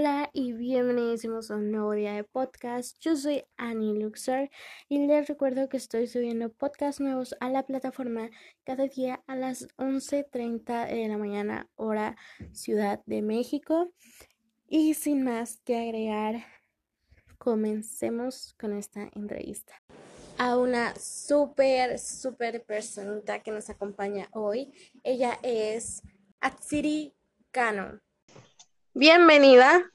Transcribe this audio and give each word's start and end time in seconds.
Hola 0.00 0.30
y 0.32 0.52
bienvenidos 0.52 1.50
a 1.50 1.56
un 1.56 1.72
nuevo 1.72 1.90
día 1.90 2.12
de 2.12 2.22
podcast. 2.22 2.96
Yo 3.00 3.16
soy 3.16 3.42
Annie 3.56 3.98
Luxor 3.98 4.48
y 4.88 5.04
les 5.04 5.26
recuerdo 5.26 5.68
que 5.68 5.76
estoy 5.76 6.06
subiendo 6.06 6.52
podcasts 6.52 7.00
nuevos 7.00 7.34
a 7.40 7.50
la 7.50 7.66
plataforma 7.66 8.30
cada 8.62 8.86
día 8.86 9.24
a 9.26 9.34
las 9.34 9.66
11.30 9.76 10.86
de 10.86 11.08
la 11.08 11.18
mañana 11.18 11.68
hora 11.74 12.16
Ciudad 12.52 13.02
de 13.06 13.22
México. 13.22 13.90
Y 14.68 14.94
sin 14.94 15.24
más 15.24 15.58
que 15.64 15.76
agregar, 15.76 16.44
comencemos 17.38 18.54
con 18.56 18.74
esta 18.74 19.10
entrevista. 19.16 19.82
A 20.38 20.58
una 20.58 20.94
súper, 20.94 21.98
súper 21.98 22.62
personita 22.62 23.42
que 23.42 23.50
nos 23.50 23.68
acompaña 23.68 24.28
hoy. 24.30 24.72
Ella 25.02 25.40
es 25.42 26.02
Atsiri 26.40 27.16
Kano. 27.50 27.98
Bienvenida. 28.98 29.92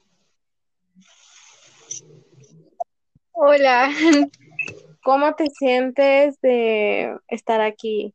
Hola, 3.32 3.90
¿Cómo 5.02 5.34
te 5.34 5.50
sientes 5.50 6.40
de 6.40 7.14
estar 7.28 7.60
aquí? 7.60 8.14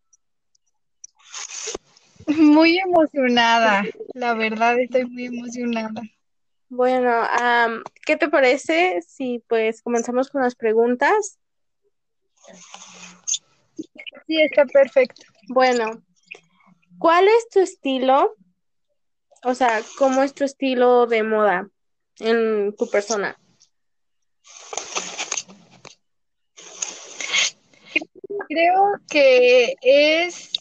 muy 2.26 2.80
emocionada. 2.80 3.84
La 4.16 4.34
verdad, 4.34 4.80
estoy 4.80 5.06
muy 5.06 5.26
emocionada. 5.26 6.02
Bueno, 6.70 7.22
¿qué 8.08 8.18
te 8.18 8.28
parece 8.28 9.04
si 9.04 9.44
pues 9.48 9.84
comenzamos 9.84 10.32
con 10.32 10.42
las 10.42 10.56
preguntas? 10.56 11.38
Sí, 14.26 14.42
está 14.42 14.66
perfecto. 14.66 15.22
Bueno, 15.50 16.02
¿cuál 16.98 17.28
es 17.28 17.48
tu 17.50 17.60
estilo? 17.60 18.34
O 19.44 19.56
sea, 19.56 19.82
¿cómo 19.98 20.24
es 20.24 20.34
tu 20.34 20.44
estilo 20.44 21.06
de 21.08 21.24
moda 21.24 21.70
en 22.20 22.76
tu 22.76 22.90
persona? 22.90 23.38
Creo 28.48 28.84
que 29.10 29.76
es 29.82 30.52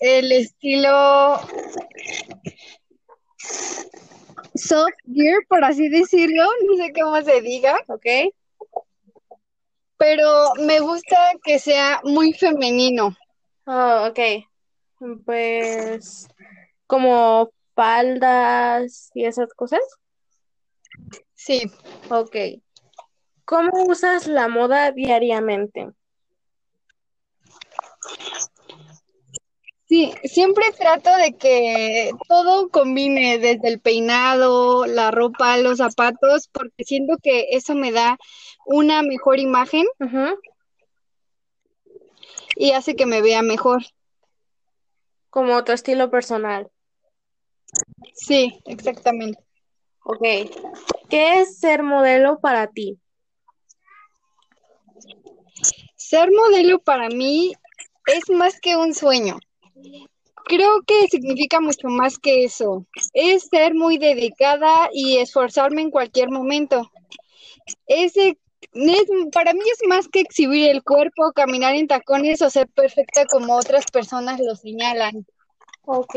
el 0.00 0.32
estilo 0.32 1.40
soft 4.54 4.94
gear, 5.12 5.38
por 5.48 5.64
así 5.64 5.88
decirlo. 5.88 6.44
No 6.66 6.76
sé 6.76 6.92
cómo 6.92 7.22
se 7.22 7.42
diga, 7.42 7.78
¿Ok? 7.88 8.06
pero 9.98 10.54
me 10.60 10.80
gusta 10.80 11.16
que 11.42 11.58
sea 11.58 12.00
muy 12.04 12.32
femenino. 12.32 13.16
Oh, 13.66 14.08
ok. 14.08 14.18
Pues 15.26 16.28
como 16.88 17.52
faldas 17.76 19.12
y 19.14 19.26
esas 19.26 19.54
cosas. 19.54 19.80
Sí, 21.34 21.70
Ok. 22.10 22.36
¿Cómo 23.44 23.70
usas 23.84 24.26
la 24.26 24.48
moda 24.48 24.90
diariamente? 24.90 25.88
sí, 29.88 30.12
siempre 30.24 30.66
trato 30.78 31.16
de 31.16 31.34
que 31.36 32.10
todo 32.28 32.68
combine 32.68 33.38
desde 33.38 33.68
el 33.68 33.80
peinado, 33.80 34.84
la 34.84 35.10
ropa, 35.10 35.56
los 35.56 35.78
zapatos, 35.78 36.48
porque 36.52 36.84
siento 36.84 37.16
que 37.22 37.46
eso 37.52 37.74
me 37.74 37.90
da 37.90 38.18
una 38.66 39.02
mejor 39.02 39.38
imagen 39.38 39.86
y 42.54 42.72
hace 42.72 42.96
que 42.96 43.06
me 43.06 43.22
vea 43.22 43.40
mejor. 43.40 43.82
Como 45.30 45.64
tu 45.64 45.72
estilo 45.72 46.10
personal. 46.10 46.70
Sí, 48.14 48.60
exactamente. 48.66 49.42
Ok. 50.04 50.22
¿Qué 51.08 51.40
es 51.40 51.58
ser 51.58 51.82
modelo 51.82 52.38
para 52.40 52.66
ti? 52.68 52.98
Ser 55.96 56.30
modelo 56.30 56.78
para 56.78 57.08
mí 57.08 57.52
es 58.06 58.30
más 58.34 58.60
que 58.60 58.76
un 58.76 58.94
sueño. 58.94 59.38
Creo 60.44 60.80
que 60.86 61.08
significa 61.08 61.60
mucho 61.60 61.88
más 61.88 62.18
que 62.18 62.44
eso. 62.44 62.86
Es 63.12 63.48
ser 63.50 63.74
muy 63.74 63.98
dedicada 63.98 64.88
y 64.92 65.18
esforzarme 65.18 65.82
en 65.82 65.90
cualquier 65.90 66.30
momento. 66.30 66.90
Es, 67.86 68.14
para 69.32 69.52
mí 69.52 69.60
es 69.70 69.86
más 69.86 70.08
que 70.08 70.20
exhibir 70.20 70.70
el 70.70 70.82
cuerpo, 70.82 71.32
caminar 71.32 71.74
en 71.74 71.86
tacones 71.86 72.40
o 72.40 72.48
ser 72.48 72.68
perfecta 72.68 73.26
como 73.26 73.56
otras 73.56 73.84
personas 73.92 74.40
lo 74.40 74.56
señalan. 74.56 75.26
Ok. 75.84 76.16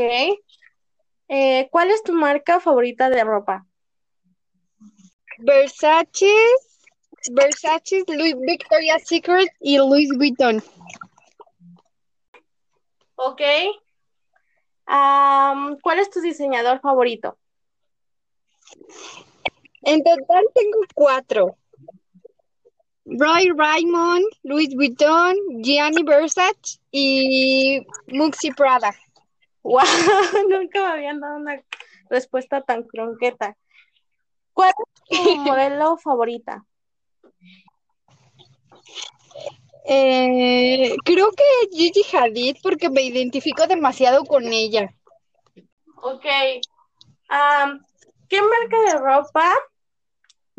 Eh, 1.33 1.69
¿cuál 1.71 1.89
es 1.91 2.03
tu 2.03 2.11
marca 2.11 2.59
favorita 2.59 3.09
de 3.09 3.23
ropa? 3.23 3.65
Versace, 5.37 6.29
Versace, 7.31 8.03
Louis 8.05 8.35
Victoria's 8.37 9.07
Secret 9.07 9.47
y 9.61 9.77
Louis 9.77 10.09
Vuitton. 10.17 10.61
Ok. 13.15 13.41
¿cuál 15.81 15.99
es 15.99 16.09
tu 16.09 16.19
diseñador 16.19 16.81
favorito? 16.81 17.37
En 19.83 20.03
total 20.03 20.43
tengo 20.53 20.79
cuatro. 20.93 21.55
Roy 23.05 23.51
Raymond, 23.55 24.25
Louis 24.43 24.75
Vuitton, 24.75 25.37
Gianni 25.63 26.03
Versace 26.03 26.81
y 26.91 27.87
Muxi 28.07 28.51
Prada. 28.51 28.93
Wow, 29.63 29.81
nunca 30.49 30.81
me 30.81 30.88
habían 30.88 31.19
dado 31.19 31.38
una 31.38 31.61
respuesta 32.09 32.61
tan 32.61 32.83
cronqueta. 32.83 33.57
¿Cuál 34.53 34.73
es 35.09 35.23
tu 35.23 35.35
modelo 35.38 35.97
favorita? 35.97 36.66
Eh, 39.85 40.95
creo 41.03 41.31
que 41.31 41.44
Gigi 41.72 42.03
Hadid 42.16 42.57
porque 42.61 42.89
me 42.89 43.01
identifico 43.01 43.66
demasiado 43.67 44.25
con 44.25 44.45
ella. 44.45 44.94
Ok. 46.03 46.25
¿qué 48.28 48.41
marca 48.41 48.81
de 48.88 48.99
ropa 48.99 49.53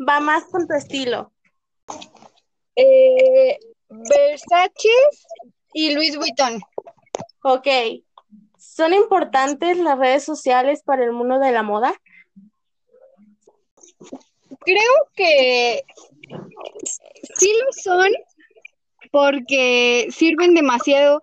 va 0.07 0.19
más 0.19 0.45
con 0.45 0.67
tu 0.67 0.73
estilo? 0.73 1.31
Eh, 2.75 3.57
Versace 3.89 4.89
y 5.73 5.93
Louis 5.93 6.17
Vuitton. 6.17 6.61
Ok. 7.43 7.67
¿Son 8.75 8.91
importantes 8.91 9.77
las 9.77 9.99
redes 9.99 10.23
sociales 10.23 10.81
para 10.81 11.03
el 11.03 11.11
mundo 11.11 11.37
de 11.37 11.51
la 11.51 11.61
moda? 11.61 11.93
Creo 14.61 14.93
que 15.15 15.83
sí 17.35 17.53
lo 17.63 17.71
son 17.71 18.07
porque 19.11 20.07
sirven 20.09 20.55
demasiado 20.55 21.21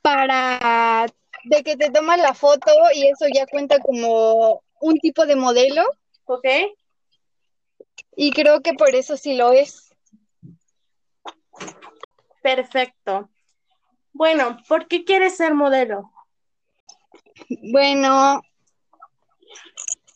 para 0.00 1.06
de 1.44 1.62
que 1.62 1.76
te 1.76 1.90
tomas 1.90 2.18
la 2.18 2.34
foto 2.34 2.72
y 2.96 3.06
eso 3.06 3.26
ya 3.32 3.46
cuenta 3.46 3.78
como 3.78 4.64
un 4.80 4.98
tipo 4.98 5.24
de 5.24 5.36
modelo 5.36 5.84
Ok. 6.24 6.46
y 8.16 8.32
creo 8.32 8.60
que 8.60 8.74
por 8.74 8.96
eso 8.96 9.16
sí 9.16 9.36
lo 9.36 9.52
es. 9.52 9.94
Perfecto. 12.42 13.30
Bueno, 14.12 14.56
¿por 14.66 14.88
qué 14.88 15.04
quieres 15.04 15.36
ser 15.36 15.54
modelo? 15.54 16.11
Bueno, 17.72 18.42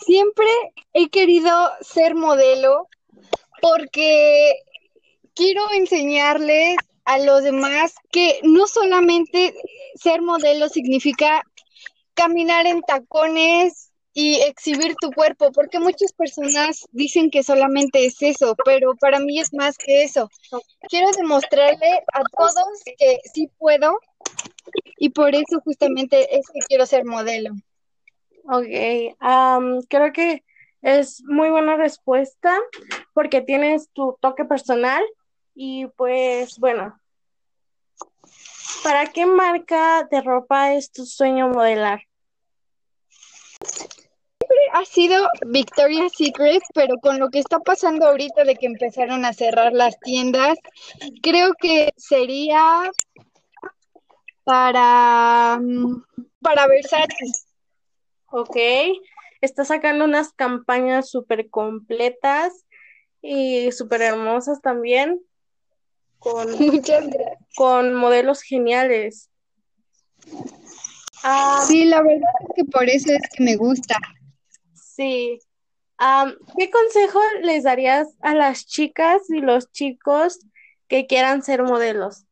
siempre 0.05 0.47
he 0.93 1.09
querido 1.09 1.53
ser 1.81 2.15
modelo 2.15 2.89
porque 3.61 4.55
quiero 5.35 5.63
enseñarles 5.73 6.77
a 7.05 7.19
los 7.19 7.43
demás 7.43 7.95
que 8.11 8.41
no 8.43 8.67
solamente 8.67 9.55
ser 9.95 10.23
modelo 10.23 10.69
significa 10.69 11.43
caminar 12.15 12.67
en 12.67 12.83
tacones 12.83 13.93
y 14.13 14.37
exhibir 14.37 14.97
tu 14.99 15.13
cuerpo, 15.13 15.53
porque 15.53 15.79
muchas 15.79 16.13
personas 16.13 16.87
dicen 16.91 17.31
que 17.31 17.43
solamente 17.43 18.07
es 18.07 18.17
eso, 18.23 18.57
pero 18.65 18.95
para 18.97 19.21
mí 19.21 19.39
es 19.39 19.53
más 19.53 19.77
que 19.77 20.05
eso. 20.05 20.31
Quiero 20.89 21.11
demostrarle 21.13 22.03
a 22.15 22.23
todos 22.35 22.83
que 22.99 23.19
sí 23.35 23.51
puedo 23.59 23.99
y 24.99 25.11
por 25.11 25.35
eso 25.35 25.61
justamente 25.65 26.37
es 26.37 26.47
que 26.49 26.61
quiero 26.61 26.87
ser 26.87 27.05
modelo. 27.05 27.51
Ok, 28.45 28.67
creo 29.89 30.13
que 30.13 30.45
es 30.83 31.23
muy 31.25 31.51
buena 31.51 31.77
respuesta 31.77 32.57
porque 33.13 33.41
tienes 33.41 33.91
tu 33.93 34.17
toque 34.21 34.45
personal 34.45 35.03
y 35.55 35.87
pues 35.97 36.59
bueno, 36.59 37.01
¿para 38.85 39.07
qué 39.07 39.27
marca 39.27 40.07
de 40.11 40.21
ropa 40.21 40.75
es 40.75 40.93
tu 40.93 41.05
sueño 41.07 41.49
modelar? 41.49 42.03
Ha 44.75 44.85
sido 44.85 45.27
Victoria's 45.47 46.13
Secret, 46.17 46.63
pero 46.75 46.99
con 46.99 47.19
lo 47.19 47.31
que 47.31 47.39
está 47.39 47.59
pasando 47.59 48.07
ahorita 48.07 48.45
de 48.45 48.55
que 48.57 48.67
empezaron 48.67 49.25
a 49.25 49.33
cerrar 49.33 49.73
las 49.73 49.99
tiendas, 50.01 50.59
creo 51.23 51.55
que 51.55 51.93
sería 51.97 52.91
para, 54.47 55.59
mm, 55.61 56.05
para 56.41 56.69
Versace. 56.69 57.33
Ok, 58.27 58.57
está 59.41 59.65
sacando 59.65 60.05
unas 60.05 60.33
campañas 60.33 61.11
súper 61.11 61.51
completas 61.51 62.65
y 63.21 63.73
súper 63.73 64.03
hermosas 64.03 64.61
también, 64.63 65.21
con, 66.21 66.47
con 67.57 67.95
modelos 67.95 68.41
geniales. 68.43 69.31
Ah, 71.25 71.65
sí, 71.67 71.85
la 71.85 72.03
verdad 72.03 72.31
es 72.43 72.55
que 72.55 72.65
por 72.67 72.89
eso 72.89 73.11
es 73.11 73.23
que 73.37 73.43
me 73.43 73.57
gusta. 73.57 73.97
Sí. 74.75 75.41
¿Qué 76.57 76.71
consejo 76.71 77.19
les 77.43 77.65
darías 77.65 78.15
a 78.21 78.33
las 78.33 78.65
chicas 78.65 79.29
y 79.29 79.41
los 79.41 79.73
chicos 79.73 80.39
que 80.87 81.09
quieran 81.09 81.43
ser 81.43 81.65
modelos? 81.65 82.27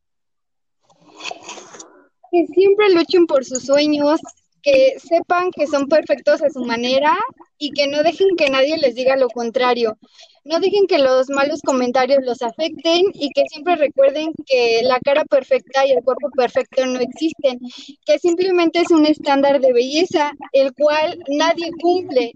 Que 2.35 2.53
siempre 2.53 2.89
luchen 2.89 3.27
por 3.27 3.45
sus 3.45 3.63
sueños, 3.63 4.19
que 4.61 4.95
sepan 4.99 5.51
que 5.51 5.67
son 5.67 5.87
perfectos 5.87 6.41
a 6.41 6.49
su 6.49 6.65
manera 6.65 7.15
y 7.57 7.69
que 7.71 7.87
no 7.87 8.03
dejen 8.03 8.35
que 8.35 8.49
nadie 8.49 8.77
les 8.77 8.95
diga 8.95 9.15
lo 9.15 9.29
contrario. 9.29 9.97
No 10.43 10.59
dejen 10.59 10.87
que 10.87 10.97
los 10.97 11.29
malos 11.29 11.61
comentarios 11.61 12.19
los 12.23 12.41
afecten 12.41 13.03
y 13.13 13.29
que 13.29 13.43
siempre 13.47 13.75
recuerden 13.75 14.33
que 14.45 14.81
la 14.83 14.99
cara 14.99 15.23
perfecta 15.23 15.85
y 15.85 15.91
el 15.91 16.03
cuerpo 16.03 16.29
perfecto 16.35 16.85
no 16.85 16.99
existen, 16.99 17.59
que 18.05 18.19
simplemente 18.19 18.79
es 18.79 18.91
un 18.91 19.05
estándar 19.05 19.61
de 19.61 19.71
belleza 19.71 20.33
el 20.51 20.73
cual 20.73 21.19
nadie 21.29 21.71
cumple. 21.79 22.33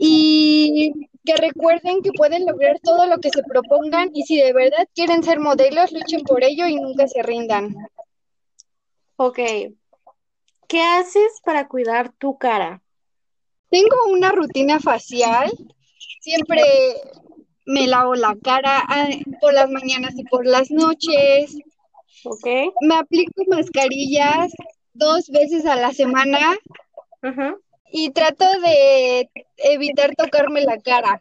Y 0.00 0.92
que 1.24 1.36
recuerden 1.36 2.02
que 2.02 2.10
pueden 2.12 2.44
lograr 2.44 2.80
todo 2.82 3.06
lo 3.06 3.18
que 3.18 3.30
se 3.30 3.44
propongan 3.44 4.10
y 4.12 4.24
si 4.24 4.36
de 4.40 4.52
verdad 4.52 4.88
quieren 4.94 5.22
ser 5.22 5.38
modelos, 5.38 5.92
luchen 5.92 6.22
por 6.22 6.42
ello 6.42 6.66
y 6.66 6.76
nunca 6.76 7.06
se 7.06 7.22
rindan. 7.22 7.76
Ok, 9.16 9.38
¿Qué 10.68 10.82
haces 10.82 11.40
para 11.44 11.68
cuidar 11.68 12.12
tu 12.12 12.38
cara? 12.38 12.82
Tengo 13.70 13.96
una 14.08 14.30
rutina 14.32 14.80
facial. 14.80 15.52
Siempre 16.20 16.62
me 17.66 17.86
lavo 17.86 18.14
la 18.14 18.36
cara 18.42 18.82
ah, 18.88 19.08
por 19.40 19.54
las 19.54 19.70
mañanas 19.70 20.14
y 20.16 20.24
por 20.24 20.44
las 20.44 20.70
noches. 20.70 21.56
Ok. 22.24 22.46
Me 22.80 22.96
aplico 22.96 23.44
mascarillas 23.48 24.52
dos 24.92 25.28
veces 25.28 25.66
a 25.66 25.76
la 25.76 25.92
semana. 25.92 26.56
Y 27.92 28.10
trato 28.10 28.44
de 28.60 29.30
evitar 29.56 30.14
tocarme 30.16 30.62
la 30.62 30.78
cara. 30.80 31.20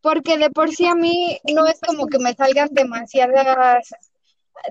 Porque 0.00 0.38
de 0.38 0.50
por 0.50 0.74
sí 0.74 0.86
a 0.86 0.94
mí 0.94 1.38
no 1.52 1.66
es 1.66 1.80
como 1.80 2.06
que 2.06 2.18
me 2.18 2.32
salgan 2.34 2.68
demasiadas, 2.72 3.90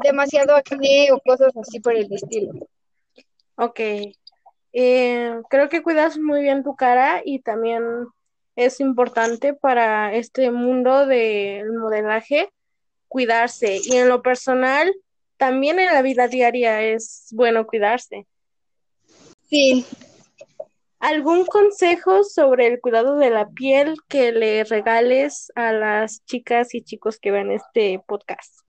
demasiado 0.03 0.55
acné 0.55 1.11
o 1.11 1.19
cosas 1.19 1.55
así 1.57 1.79
por 1.79 1.95
el 1.95 2.11
estilo. 2.11 2.53
Ok. 3.55 3.79
Eh, 4.73 5.41
creo 5.49 5.69
que 5.69 5.81
cuidas 5.81 6.17
muy 6.17 6.41
bien 6.41 6.63
tu 6.63 6.75
cara 6.75 7.21
y 7.23 7.39
también 7.39 7.83
es 8.55 8.79
importante 8.79 9.53
para 9.53 10.13
este 10.13 10.51
mundo 10.51 11.05
del 11.05 11.71
modelaje 11.73 12.49
cuidarse. 13.07 13.79
Y 13.83 13.95
en 13.95 14.09
lo 14.09 14.21
personal, 14.21 14.93
también 15.37 15.79
en 15.79 15.93
la 15.93 16.01
vida 16.01 16.27
diaria 16.27 16.81
es 16.81 17.27
bueno 17.31 17.65
cuidarse. 17.65 18.27
Sí. 19.49 19.85
¿Algún 20.99 21.45
consejo 21.45 22.23
sobre 22.23 22.67
el 22.67 22.81
cuidado 22.81 23.17
de 23.17 23.29
la 23.29 23.47
piel 23.49 23.97
que 24.07 24.31
le 24.31 24.63
regales 24.63 25.51
a 25.55 25.71
las 25.71 26.25
chicas 26.25 26.73
y 26.73 26.81
chicos 26.81 27.19
que 27.19 27.31
ven 27.31 27.51
este 27.51 28.01
podcast? 28.07 28.66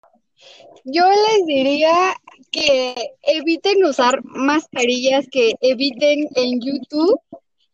Yo 0.84 1.04
les 1.08 1.46
diría 1.46 2.14
que 2.50 2.94
eviten 3.22 3.84
usar 3.84 4.22
mascarillas, 4.24 5.26
que 5.30 5.54
eviten 5.60 6.28
en 6.34 6.60
YouTube. 6.60 7.20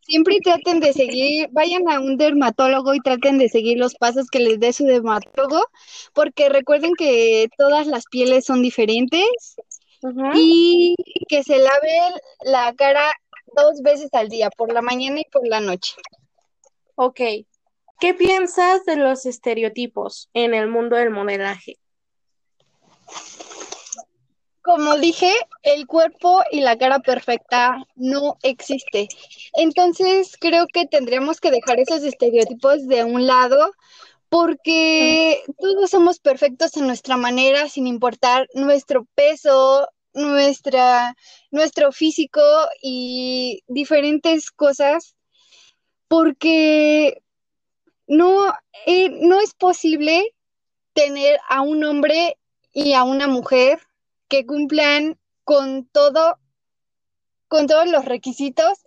Siempre 0.00 0.38
traten 0.42 0.80
de 0.80 0.92
seguir, 0.92 1.48
vayan 1.52 1.88
a 1.88 2.00
un 2.00 2.16
dermatólogo 2.16 2.94
y 2.94 3.00
traten 3.00 3.38
de 3.38 3.48
seguir 3.48 3.78
los 3.78 3.94
pasos 3.94 4.28
que 4.28 4.40
les 4.40 4.58
dé 4.58 4.72
su 4.72 4.84
dermatólogo, 4.84 5.64
porque 6.12 6.48
recuerden 6.48 6.94
que 6.98 7.48
todas 7.56 7.86
las 7.86 8.04
pieles 8.10 8.44
son 8.44 8.62
diferentes 8.62 9.56
y 10.34 10.96
que 11.28 11.44
se 11.44 11.58
laven 11.58 12.14
la 12.40 12.74
cara 12.74 13.12
dos 13.54 13.82
veces 13.82 14.08
al 14.12 14.28
día, 14.28 14.50
por 14.50 14.72
la 14.72 14.82
mañana 14.82 15.20
y 15.20 15.24
por 15.30 15.46
la 15.46 15.60
noche. 15.60 15.94
Ok. 16.96 17.20
¿Qué 18.00 18.14
piensas 18.14 18.84
de 18.84 18.96
los 18.96 19.26
estereotipos 19.26 20.28
en 20.34 20.54
el 20.54 20.68
mundo 20.68 20.96
del 20.96 21.10
modelaje? 21.10 21.78
Como 24.62 24.96
dije, 24.98 25.32
el 25.62 25.86
cuerpo 25.86 26.42
y 26.50 26.60
la 26.60 26.78
cara 26.78 27.00
perfecta 27.00 27.84
no 27.96 28.36
existe. 28.42 29.08
Entonces 29.54 30.36
creo 30.38 30.66
que 30.72 30.86
tendríamos 30.86 31.40
que 31.40 31.50
dejar 31.50 31.80
esos 31.80 32.02
estereotipos 32.02 32.86
de 32.86 33.04
un 33.04 33.26
lado 33.26 33.72
porque 34.28 35.42
todos 35.58 35.90
somos 35.90 36.18
perfectos 36.18 36.76
en 36.78 36.86
nuestra 36.86 37.18
manera, 37.18 37.68
sin 37.68 37.86
importar 37.86 38.48
nuestro 38.54 39.06
peso, 39.14 39.88
nuestra, 40.14 41.14
nuestro 41.50 41.92
físico 41.92 42.40
y 42.80 43.62
diferentes 43.66 44.50
cosas, 44.50 45.16
porque 46.08 47.22
no, 48.06 48.54
eh, 48.86 49.10
no 49.10 49.38
es 49.40 49.52
posible 49.52 50.34
tener 50.94 51.38
a 51.48 51.60
un 51.60 51.84
hombre 51.84 52.38
y 52.72 52.94
a 52.94 53.04
una 53.04 53.28
mujer 53.28 53.80
que 54.32 54.46
cumplan 54.46 55.18
con 55.44 55.84
todo, 55.84 56.38
con 57.48 57.66
todos 57.66 57.86
los 57.86 58.06
requisitos, 58.06 58.78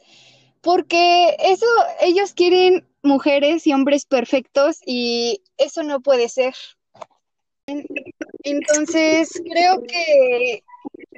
porque 0.61 1.35
eso, 1.37 1.67
ellos 2.01 2.33
quieren 2.33 2.89
mujeres 3.03 3.67
y 3.67 3.73
hombres 3.73 4.07
perfectos 4.07 4.79
y 4.83 5.43
eso 5.57 5.83
no 5.83 6.01
puede 6.01 6.29
ser. 6.29 6.55
Entonces, 8.41 9.39
creo 9.47 9.83
que 9.83 10.63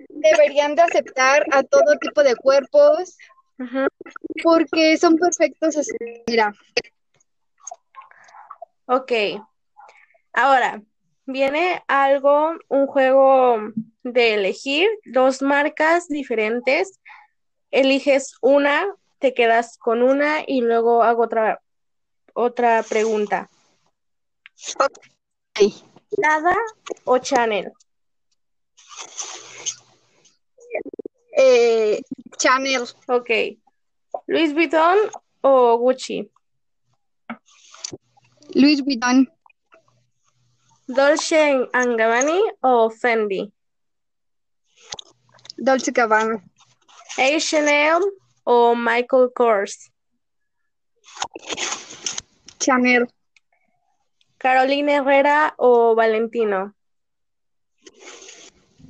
deberían 0.10 0.76
de 0.76 0.82
aceptar 0.82 1.46
a 1.54 1.64
todo 1.64 1.98
tipo 1.98 2.22
de 2.22 2.36
cuerpos 2.36 3.16
porque 4.44 4.98
son 4.98 5.16
perfectos 5.16 5.78
así. 5.78 5.96
Mira. 6.28 6.54
Ok. 8.88 9.14
Ahora, 10.34 10.82
viene 11.28 11.84
algo, 11.88 12.54
un 12.70 12.88
juego 12.88 13.58
de 14.04 14.34
elegir 14.34 14.90
dos 15.06 15.42
marcas 15.42 16.07
diferentes. 16.07 17.00
Eliges 17.69 18.36
una, 18.42 18.88
te 19.19 19.34
quedas 19.34 19.78
con 19.78 20.02
una 20.02 20.44
y 20.48 20.62
luego 20.62 21.04
hago 21.04 21.24
otra, 21.24 21.62
otra 22.34 22.81
pregunta. 22.84 23.50
¿Nada 26.18 26.56
o 27.04 27.18
Chanel? 27.19 27.72
Eh, 31.38 32.02
Chanel. 32.38 32.84
Ok. 33.07 33.30
¿Louis 34.28 34.54
Vuitton 34.54 34.98
o 35.42 35.78
Gucci? 35.78 36.31
Louis 38.54 38.81
Vuitton. 38.84 39.30
Dolce 40.90 41.68
Gabbana 41.74 42.50
o 42.64 42.90
Fendi? 42.90 43.52
Dolce 45.58 45.92
Gabbana. 45.92 46.42
H&M 47.18 48.02
o 48.46 48.74
Michael 48.74 49.30
Kors? 49.36 49.92
Chanel. 52.62 53.06
Carolina 54.40 54.94
Herrera 54.94 55.54
o 55.58 55.94
Valentino? 55.94 56.74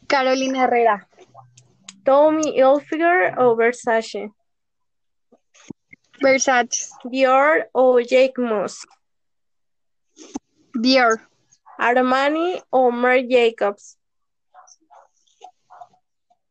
Carolina 0.08 0.66
Herrera. 0.66 1.08
Tommy 2.06 2.52
Hilfiger 2.52 3.34
o 3.40 3.56
Versace? 3.56 4.30
Versace. 6.22 6.92
Dior 7.10 7.68
o 7.74 8.00
Jake 8.02 8.40
Moss? 8.40 8.86
Dior. 10.80 11.27
Armani 11.78 12.62
o 12.70 12.92
Marc 12.92 13.26
Jacobs? 13.30 13.98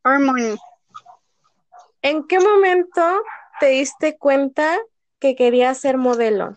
Armani. 0.03 0.57
¿En 2.03 2.27
qué 2.27 2.39
momento 2.39 3.03
te 3.59 3.67
diste 3.67 4.17
cuenta 4.17 4.79
que 5.19 5.35
querías 5.35 5.79
ser 5.79 5.99
modelo? 5.99 6.55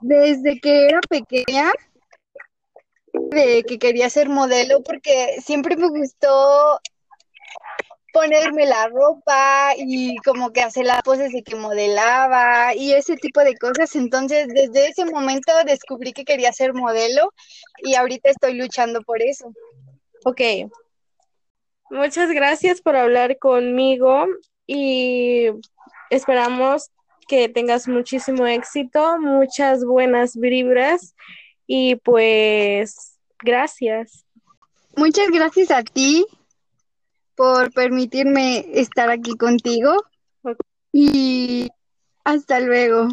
Desde 0.00 0.58
que 0.60 0.86
era 0.86 1.00
pequeña, 1.08 1.72
de 3.12 3.62
que 3.64 3.78
quería 3.78 4.08
ser 4.08 4.28
modelo 4.28 4.82
porque 4.82 5.36
siempre 5.44 5.76
me 5.76 5.88
gustó 5.88 6.80
ponerme 8.12 8.66
la 8.66 8.88
ropa 8.88 9.72
y 9.76 10.16
como 10.18 10.52
que 10.52 10.62
hacer 10.62 10.86
las 10.86 11.02
poses 11.02 11.32
de 11.32 11.42
que 11.42 11.56
modelaba 11.56 12.74
y 12.74 12.92
ese 12.92 13.16
tipo 13.16 13.40
de 13.40 13.56
cosas. 13.56 13.94
Entonces, 13.96 14.48
desde 14.48 14.88
ese 14.88 15.04
momento 15.04 15.52
descubrí 15.64 16.12
que 16.12 16.24
quería 16.24 16.52
ser 16.52 16.74
modelo 16.74 17.32
y 17.82 17.94
ahorita 17.94 18.30
estoy 18.30 18.54
luchando 18.54 19.02
por 19.02 19.22
eso. 19.22 19.52
Ok. 20.24 20.40
Muchas 21.90 22.30
gracias 22.30 22.80
por 22.80 22.96
hablar 22.96 23.38
conmigo 23.38 24.26
y 24.66 25.48
esperamos 26.10 26.90
que 27.26 27.48
tengas 27.48 27.88
muchísimo 27.88 28.46
éxito, 28.46 29.18
muchas 29.18 29.84
buenas 29.84 30.36
vibras 30.36 31.14
y 31.66 31.96
pues 31.96 33.18
gracias. 33.42 34.24
Muchas 34.96 35.28
gracias 35.30 35.70
a 35.70 35.82
ti 35.82 36.26
por 37.40 37.72
permitirme 37.72 38.66
estar 38.74 39.08
aquí 39.08 39.34
contigo 39.34 39.94
y 40.92 41.70
hasta 42.22 42.60
luego. 42.60 43.08